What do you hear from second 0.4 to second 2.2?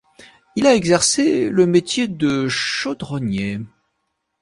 Il a exercé le métier